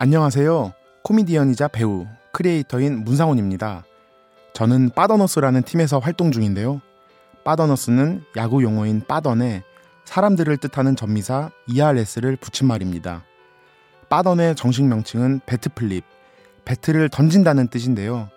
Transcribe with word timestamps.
안녕하세요. 0.00 0.74
코미디언이자 1.02 1.66
배우, 1.66 2.06
크리에이터인 2.30 3.02
문상훈입니다. 3.02 3.82
저는 4.52 4.90
빠더너스라는 4.90 5.62
팀에서 5.62 5.98
활동 5.98 6.30
중인데요. 6.30 6.80
빠더너스는 7.42 8.22
야구 8.36 8.62
용어인 8.62 9.02
빠던에 9.08 9.64
사람들을 10.04 10.56
뜻하는 10.58 10.94
접미사 10.94 11.50
ERS를 11.66 12.36
붙인 12.36 12.68
말입니다. 12.68 13.24
빠던의 14.08 14.54
정식 14.54 14.84
명칭은 14.84 15.40
bat 15.46 15.68
flip, 15.68 16.04
배트를 16.64 17.08
던진다는 17.08 17.66
뜻인데요. 17.66 18.28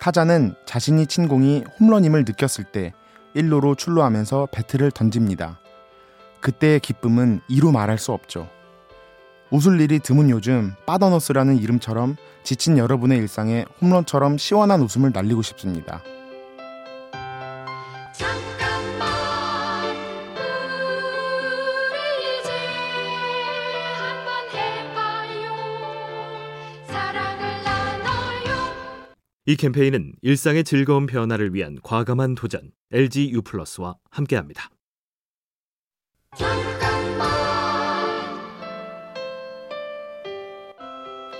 타자는 0.00 0.56
자신이 0.64 1.06
친 1.06 1.28
공이 1.28 1.62
홈런임을 1.78 2.24
느꼈을 2.26 2.64
때 2.64 2.92
1루로 3.36 3.78
출루하면서 3.78 4.48
배트를 4.50 4.90
던집니다. 4.90 5.60
그때의 6.40 6.80
기쁨은 6.80 7.42
이루 7.48 7.70
말할 7.70 7.96
수 7.96 8.10
없죠. 8.10 8.48
웃을 9.50 9.80
일이 9.80 9.98
드문 10.00 10.30
요즘 10.30 10.74
빠더너스라는 10.86 11.58
이름처럼 11.58 12.16
지친 12.42 12.78
여러분의 12.78 13.18
일상에 13.18 13.64
홈런처럼 13.80 14.38
시원한 14.38 14.80
웃음을 14.80 15.10
날리고 15.12 15.42
싶습니다. 15.42 16.02
잠깐만 18.12 19.08
우리 21.92 22.40
이제 22.40 22.50
한번 23.94 24.48
해봐요 24.52 25.52
사랑을 26.86 27.62
나눠요 27.64 29.14
이 29.46 29.56
캠페인은 29.56 30.14
일상의 30.22 30.64
즐거운 30.64 31.06
변화를 31.06 31.54
위한 31.54 31.78
과감한 31.82 32.34
도전 32.34 32.72
LG 32.92 33.30
U 33.32 33.42
플러스와 33.42 33.96
함께합니다. 34.10 34.70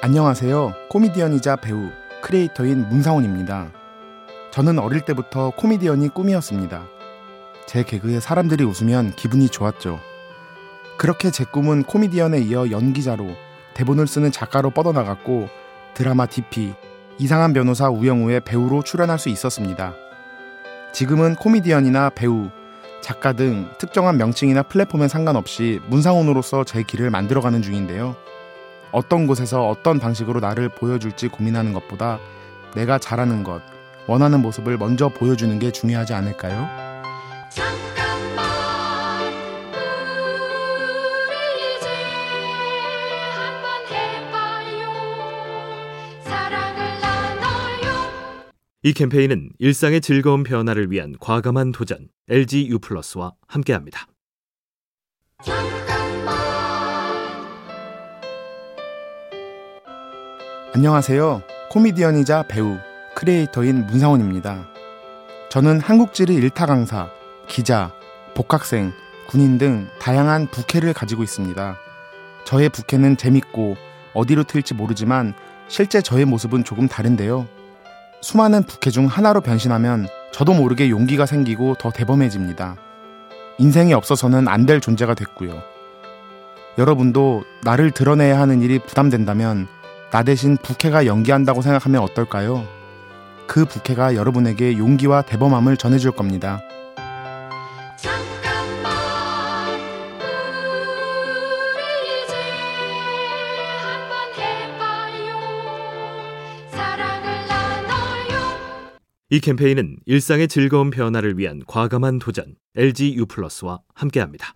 안녕하세요. 0.02 0.74
코미디언이자 0.90 1.56
배우, 1.56 1.88
크리에이터인 2.22 2.86
문상훈입니다. 2.90 3.72
저는 4.50 4.78
어릴 4.78 5.00
때부터 5.00 5.50
코미디언이 5.56 6.10
꿈이었습니다. 6.10 6.84
제 7.66 7.82
개그에 7.82 8.20
사람들이 8.20 8.62
웃으면 8.62 9.12
기분이 9.16 9.48
좋았죠. 9.48 9.98
그렇게 10.98 11.30
제 11.30 11.44
꿈은 11.44 11.84
코미디언에 11.84 12.40
이어 12.40 12.70
연기자로 12.70 13.26
대본을 13.72 14.06
쓰는 14.06 14.30
작가로 14.30 14.70
뻗어나갔고 14.70 15.48
드라마 15.94 16.26
DP, 16.26 16.74
이상한 17.18 17.54
변호사 17.54 17.88
우영우의 17.88 18.40
배우로 18.40 18.82
출연할 18.82 19.18
수 19.18 19.30
있었습니다. 19.30 19.94
지금은 20.92 21.36
코미디언이나 21.36 22.10
배우, 22.10 22.50
작가 23.00 23.32
등 23.32 23.70
특정한 23.78 24.18
명칭이나 24.18 24.62
플랫폼에 24.64 25.08
상관없이 25.08 25.80
문상훈으로서 25.86 26.64
제 26.64 26.82
길을 26.82 27.08
만들어가는 27.08 27.62
중인데요. 27.62 28.14
어떤 28.92 29.26
곳에서 29.26 29.68
어떤 29.68 29.98
방식으로 29.98 30.40
나를 30.40 30.68
보여줄지 30.68 31.28
고민하는 31.28 31.72
것보다 31.72 32.18
내가 32.74 32.98
잘하는 32.98 33.42
것, 33.42 33.62
원하는 34.06 34.40
모습을 34.40 34.76
먼저 34.78 35.08
보여주는 35.08 35.58
게 35.58 35.72
중요하지 35.72 36.14
않을까요? 36.14 36.68
잠깐만 37.50 38.46
우리 41.28 41.76
이제 41.76 41.88
한번 43.34 43.86
해봐요 43.90 44.92
사랑을 46.22 47.00
나눠요 47.00 48.12
이 48.82 48.92
캠페인은 48.92 49.50
일상의 49.58 50.00
즐거운 50.00 50.42
변화를 50.42 50.90
위한 50.90 51.14
과감한 51.18 51.72
도전 51.72 52.08
LG 52.28 52.68
U 52.68 52.78
플러스와 52.78 53.32
함께합니다. 53.48 54.06
안녕하세요. 60.74 61.42
코미디언이자 61.70 62.44
배우, 62.44 62.76
크리에이터인 63.14 63.86
문상훈입니다. 63.86 64.66
저는 65.48 65.80
한국지리 65.80 66.34
일타 66.34 66.66
강사, 66.66 67.08
기자, 67.48 67.92
복학생, 68.34 68.92
군인 69.28 69.58
등 69.58 69.88
다양한 70.00 70.48
부캐를 70.48 70.92
가지고 70.92 71.22
있습니다. 71.22 71.76
저의 72.44 72.68
부캐는 72.68 73.16
재밌고 73.16 73.76
어디로 74.14 74.44
튈지 74.44 74.74
모르지만 74.74 75.34
실제 75.68 76.00
저의 76.02 76.24
모습은 76.26 76.64
조금 76.64 76.88
다른데요. 76.88 77.46
수많은 78.20 78.64
부캐 78.64 78.90
중 78.90 79.06
하나로 79.06 79.40
변신하면 79.40 80.08
저도 80.32 80.52
모르게 80.52 80.90
용기가 80.90 81.26
생기고 81.26 81.76
더 81.78 81.90
대범해집니다. 81.90 82.76
인생이 83.58 83.94
없어서는 83.94 84.48
안 84.48 84.66
될 84.66 84.80
존재가 84.80 85.14
됐고요. 85.14 85.62
여러분도 86.76 87.44
나를 87.64 87.90
드러내야 87.90 88.38
하는 88.38 88.60
일이 88.60 88.78
부담된다면 88.78 89.66
나 90.16 90.22
대신 90.22 90.56
부캐가 90.56 91.04
연기한다고 91.04 91.60
생각하면 91.60 92.00
어떨까요? 92.00 92.66
그 93.46 93.66
부캐가 93.66 94.14
여러분에게 94.14 94.78
용기와 94.78 95.20
대범함을 95.20 95.76
전해줄 95.76 96.12
겁니다. 96.12 96.62
잠깐만 97.98 98.94
우리 101.74 102.24
이제 102.24 102.34
한번 103.82 104.32
해봐요 104.38 105.36
사랑을 106.70 107.46
나눠요 107.46 108.96
이 109.28 109.40
캠페인은 109.40 109.98
일상의 110.06 110.48
즐거운 110.48 110.88
변화를 110.88 111.36
위한 111.36 111.60
과감한 111.66 112.20
도전 112.20 112.54
LG 112.74 113.16
U 113.16 113.26
플러스와 113.26 113.80
함께합니다. 113.94 114.54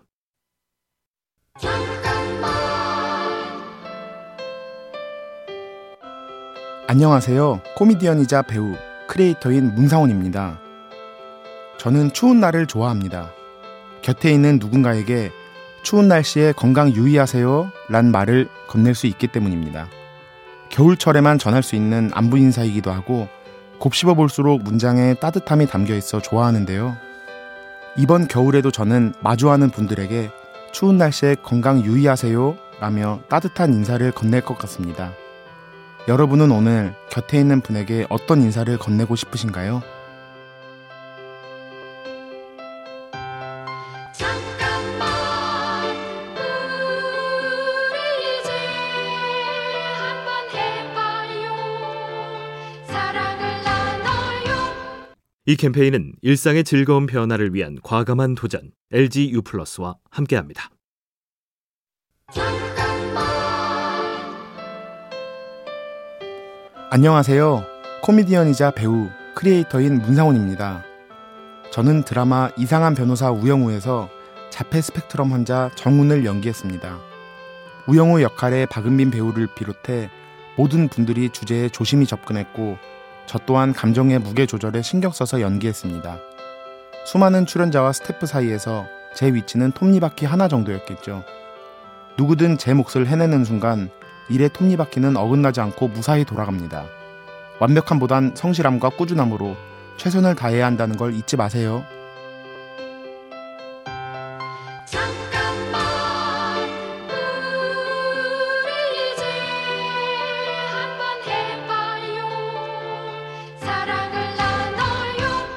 안녕하세요. 6.91 7.61
코미디언이자 7.77 8.41
배우, 8.41 8.75
크리에이터인 9.07 9.75
문상훈입니다. 9.75 10.59
저는 11.77 12.11
추운 12.11 12.41
날을 12.41 12.67
좋아합니다. 12.67 13.31
곁에 14.01 14.29
있는 14.29 14.59
누군가에게 14.59 15.31
추운 15.83 16.09
날씨에 16.09 16.51
건강 16.51 16.91
유의하세요 16.91 17.71
란 17.87 18.11
말을 18.11 18.49
건넬 18.67 18.93
수 18.93 19.07
있기 19.07 19.27
때문입니다. 19.27 19.87
겨울철에만 20.67 21.39
전할 21.39 21.63
수 21.63 21.77
있는 21.77 22.11
안부 22.13 22.37
인사이기도 22.37 22.91
하고 22.91 23.29
곱씹어 23.79 24.15
볼수록 24.15 24.61
문장에 24.61 25.13
따뜻함이 25.13 25.67
담겨 25.67 25.95
있어 25.95 26.21
좋아하는데요. 26.21 26.97
이번 27.95 28.27
겨울에도 28.27 28.69
저는 28.69 29.13
마주하는 29.21 29.69
분들에게 29.69 30.29
추운 30.73 30.97
날씨에 30.97 31.37
건강 31.41 31.85
유의하세요 31.85 32.57
라며 32.81 33.21
따뜻한 33.29 33.73
인사를 33.75 34.11
건넬 34.11 34.41
것 34.41 34.57
같습니다. 34.57 35.13
여러분은 36.07 36.51
오늘 36.51 36.95
곁에 37.11 37.39
있는 37.39 37.61
분에게 37.61 38.07
어떤 38.09 38.41
인사를 38.41 38.75
건네고 38.77 39.15
싶으신가요? 39.15 39.83
잠깐만 44.11 45.07
우리 47.91 48.39
이제 48.39 48.51
한번 49.95 50.49
해봐요 50.49 51.53
사랑을 52.87 53.63
나눠요 53.63 55.13
이 55.45 55.55
캠페인은 55.55 56.13
일상의 56.23 56.63
즐거운 56.63 57.05
변화를 57.05 57.53
위한 57.53 57.77
과감한 57.83 58.33
도전 58.33 58.71
LG 58.91 59.31
U 59.33 59.43
플러스와 59.43 59.97
함께합니다. 60.09 60.71
안녕하세요. 66.93 67.63
코미디언이자 68.01 68.71
배우, 68.71 69.07
크리에이터인 69.33 69.99
문상훈입니다. 69.99 70.83
저는 71.71 72.03
드라마 72.03 72.49
이상한 72.57 72.95
변호사 72.95 73.31
우영우에서 73.31 74.09
자폐 74.49 74.81
스펙트럼 74.81 75.31
환자 75.31 75.71
정훈을 75.75 76.25
연기했습니다. 76.25 76.99
우영우 77.87 78.21
역할의 78.21 78.65
박은빈 78.65 79.09
배우를 79.09 79.47
비롯해 79.55 80.09
모든 80.57 80.89
분들이 80.89 81.29
주제에 81.29 81.69
조심히 81.69 82.05
접근했고 82.05 82.77
저 83.25 83.39
또한 83.45 83.71
감정의 83.71 84.19
무게 84.19 84.45
조절에 84.45 84.81
신경 84.81 85.13
써서 85.13 85.39
연기했습니다. 85.39 86.17
수많은 87.05 87.45
출연자와 87.45 87.93
스태프 87.93 88.25
사이에서 88.25 88.85
제 89.15 89.33
위치는 89.33 89.71
톱니바퀴 89.71 90.25
하나 90.25 90.49
정도였겠죠. 90.49 91.23
누구든 92.17 92.57
제 92.57 92.73
몫을 92.73 93.07
해내는 93.07 93.45
순간 93.45 93.89
일의 94.29 94.49
톱니바퀴는 94.49 95.17
어긋나지 95.17 95.59
않고 95.61 95.89
무사히 95.89 96.23
돌아갑니다. 96.25 96.85
완벽함보단 97.59 98.33
성실함과 98.35 98.89
꾸준함으로 98.89 99.55
최선을 99.97 100.35
다해야 100.35 100.65
한다는 100.65 100.97
걸 100.97 101.13
잊지 101.13 101.37
마세요. 101.37 101.83
잠깐만 104.85 105.81
우리 108.65 109.13
이제 109.13 109.23
한번 110.71 111.21
해봐요 111.27 112.19
사랑을 113.59 114.35
나눠요 114.37 115.47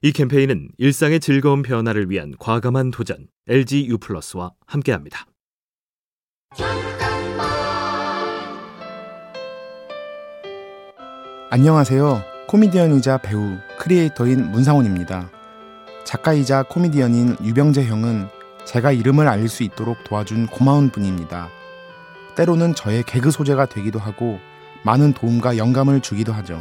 이 0.00 0.12
캠페인은 0.12 0.68
일상의 0.78 1.20
즐거운 1.20 1.62
변화를 1.62 2.08
위한 2.10 2.32
과감한 2.38 2.90
도전 2.90 3.26
LG 3.48 3.88
U 3.88 3.98
플러스와 3.98 4.52
함께합니다. 4.66 5.26
안녕하세요. 11.54 12.20
코미디언이자 12.48 13.18
배우, 13.18 13.58
크리에이터인 13.78 14.50
문상훈입니다. 14.50 15.30
작가이자 16.02 16.64
코미디언인 16.64 17.36
유병재 17.44 17.84
형은 17.84 18.26
제가 18.64 18.90
이름을 18.90 19.28
알릴 19.28 19.48
수 19.48 19.62
있도록 19.62 20.02
도와준 20.02 20.48
고마운 20.48 20.90
분입니다. 20.90 21.50
때로는 22.34 22.74
저의 22.74 23.04
개그 23.04 23.30
소재가 23.30 23.66
되기도 23.66 24.00
하고 24.00 24.40
많은 24.82 25.12
도움과 25.12 25.56
영감을 25.56 26.00
주기도 26.00 26.32
하죠. 26.32 26.60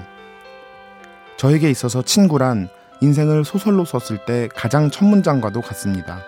저에게 1.37 1.71
있어서 1.71 2.03
친구란 2.03 2.69
인생을 3.01 3.45
소설로 3.45 3.85
썼을 3.85 4.23
때 4.27 4.47
가장 4.55 4.91
첫 4.91 5.05
문장과도 5.05 5.61
같습니다. 5.61 6.19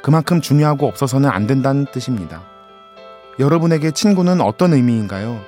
그만큼 0.00 0.40
중요하고 0.40 0.86
없어서는 0.86 1.28
안 1.28 1.48
된다는 1.48 1.86
뜻입니다. 1.90 2.44
여러분에게 3.40 3.90
친구는 3.90 4.40
어떤 4.42 4.74
의미인가요? 4.74 5.40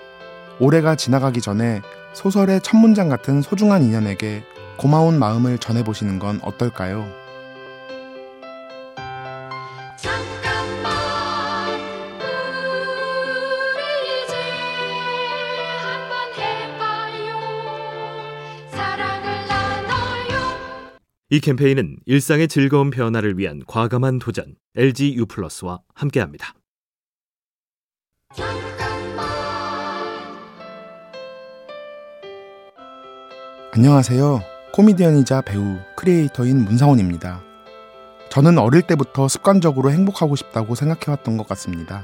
올해가 0.58 0.96
지나가기 0.96 1.40
전에 1.40 1.82
소설의 2.14 2.60
첫 2.62 2.76
문장 2.76 3.08
같은 3.08 3.42
소중한 3.42 3.82
인연에게 3.82 4.44
고마운 4.76 5.18
마음을 5.18 5.58
전해보시는 5.58 6.18
건 6.18 6.40
어떨까요? 6.42 7.08
잠깐만 9.96 10.92
우리 13.76 14.24
이제 14.24 14.34
한번 15.78 16.32
해봐요 16.36 17.38
사랑을 18.70 19.46
나눠요 19.48 20.58
이 21.30 21.40
캠페인은 21.40 21.96
일상의 22.06 22.48
즐거운 22.48 22.90
변화를 22.90 23.38
위한 23.38 23.62
과감한 23.66 24.18
도전 24.18 24.56
LG 24.76 25.16
U+와 25.16 25.80
함께합니다. 25.94 26.54
안녕하세요. 33.74 34.42
코미디언이자 34.74 35.40
배우, 35.40 35.78
크리에이터인 35.96 36.62
문상훈입니다. 36.62 37.40
저는 38.28 38.58
어릴 38.58 38.82
때부터 38.82 39.28
습관적으로 39.28 39.90
행복하고 39.90 40.36
싶다고 40.36 40.74
생각해왔던 40.74 41.38
것 41.38 41.48
같습니다. 41.48 42.02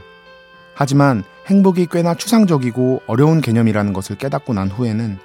하지만 0.75 1.25
행복이 1.47 1.88
꽤나 1.91 2.15
추상적이고 2.15 3.03
어려운 3.06 3.43
개념이라는 3.43 3.93
것을 3.93 4.17
깨닫고 4.17 4.55
난 4.55 4.70
후에는 4.70 5.19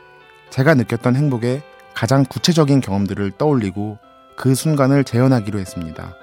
제가 0.50 0.74
느꼈던 0.74 1.16
행복의 1.16 1.62
가장 1.94 2.25
구체적인 2.25 2.81
경험들을 2.81 3.31
떠올리고 3.38 4.00
그 4.36 4.54
순간을 4.54 5.06
재현하기로 5.06 5.60
했습니다. 5.60 6.13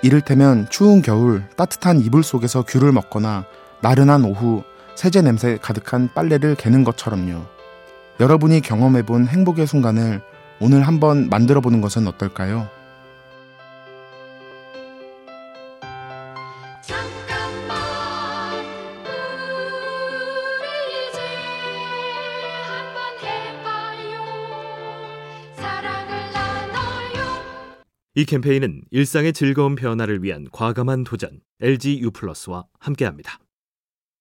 이를테면 0.00 0.68
추운 0.70 1.02
겨울 1.02 1.42
따뜻한 1.56 2.02
이불 2.02 2.22
속에서 2.22 2.62
귤을 2.62 2.92
먹거나 2.92 3.44
나른한 3.82 4.26
오후 4.26 4.62
세제 4.94 5.22
냄새 5.22 5.58
가득한 5.60 6.10
빨래를 6.14 6.54
개는 6.54 6.84
것처럼요. 6.84 7.55
여러분이 8.18 8.62
경험해본 8.62 9.26
행복의 9.26 9.66
순간을 9.66 10.22
오늘 10.58 10.86
한번 10.86 11.28
만들어 11.28 11.60
보는 11.60 11.82
것은 11.82 12.06
어떨까요? 12.06 12.68
이 28.14 28.24
캠페인은 28.24 28.80
일상의 28.92 29.34
즐거운 29.34 29.74
변화를 29.74 30.22
위한 30.22 30.46
과감한 30.50 31.04
도전 31.04 31.40
LG 31.60 32.00
U+와 32.00 32.64
함께합니다. 32.78 33.38